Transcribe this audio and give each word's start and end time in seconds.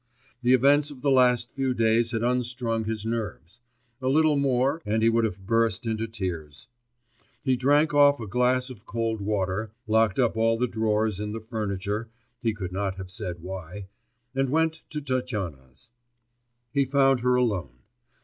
The 0.41 0.55
events 0.55 0.89
of 0.89 1.03
the 1.03 1.11
last 1.11 1.51
few 1.51 1.75
days 1.75 2.09
had 2.09 2.23
unstrung 2.23 2.85
his 2.85 3.05
nerves; 3.05 3.61
a 4.01 4.07
little 4.07 4.35
more, 4.35 4.81
and 4.83 5.03
he 5.03 5.09
would 5.09 5.25
have 5.25 5.45
burst 5.45 5.85
into 5.85 6.07
tears. 6.07 6.69
He 7.43 7.55
drank 7.55 7.93
off 7.93 8.19
a 8.19 8.25
glass 8.25 8.71
of 8.71 8.87
cold 8.87 9.21
water, 9.21 9.69
locked 9.85 10.17
up 10.17 10.35
all 10.35 10.57
the 10.57 10.65
drawers 10.65 11.19
in 11.19 11.33
the 11.33 11.39
furniture, 11.39 12.09
he 12.39 12.51
could 12.51 12.71
not 12.71 12.95
have 12.95 13.11
said 13.11 13.43
why, 13.43 13.89
and 14.33 14.49
went 14.49 14.81
to 14.89 15.01
Tatyana's. 15.01 15.91
He 16.71 16.83
found 16.85 17.19
her 17.19 17.35
alone. 17.35 17.77